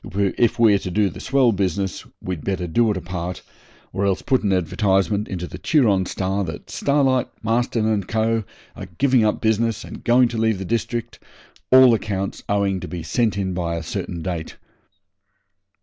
If 0.17 0.57
we're 0.57 0.79
to 0.79 0.89
do 0.89 1.09
the 1.11 1.19
swell 1.19 1.51
business 1.51 2.03
we'd 2.23 2.43
better 2.43 2.65
do 2.65 2.89
it 2.89 2.97
apart, 2.97 3.43
or 3.93 4.03
else 4.07 4.23
put 4.23 4.41
an 4.41 4.51
advertisement 4.51 5.27
into 5.27 5.45
the 5.45 5.59
"Turon 5.59 6.07
Star" 6.07 6.43
that 6.45 6.71
Starlight, 6.71 7.27
Marston, 7.43 7.85
and 7.85 8.07
Co. 8.07 8.43
are 8.75 8.87
giving 8.97 9.23
up 9.23 9.41
business 9.41 9.83
and 9.83 10.03
going 10.03 10.27
to 10.29 10.39
leave 10.39 10.57
the 10.57 10.65
district, 10.65 11.19
all 11.71 11.93
accounts 11.93 12.41
owing 12.49 12.79
to 12.79 12.87
be 12.87 13.03
sent 13.03 13.37
in 13.37 13.53
by 13.53 13.75
a 13.75 13.83
certain 13.83 14.23
date.' 14.23 14.55